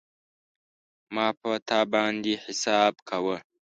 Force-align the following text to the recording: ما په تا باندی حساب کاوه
ما 1.13 1.27
په 1.39 1.51
تا 1.67 1.79
باندی 1.91 2.35
حساب 2.43 2.93
کاوه 3.09 3.37